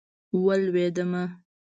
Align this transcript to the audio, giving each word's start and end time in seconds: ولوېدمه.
ولوېدمه. 0.43 1.23